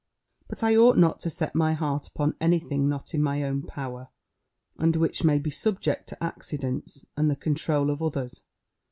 But 0.47 0.63
I 0.63 0.75
ought 0.75 0.97
not 0.97 1.19
to 1.19 1.29
set 1.29 1.53
my 1.53 1.73
heart 1.73 2.07
upon 2.07 2.33
any 2.41 2.57
thing 2.57 2.89
not 2.89 3.13
in 3.13 3.21
my 3.21 3.43
own 3.43 3.61
power, 3.61 4.09
and 4.79 4.95
which 4.95 5.23
may 5.23 5.37
be 5.37 5.51
subject 5.51 6.09
to 6.09 6.23
accidents, 6.23 7.05
and 7.15 7.29
the 7.29 7.35
control 7.35 7.91
of 7.91 8.01
others. 8.01 8.41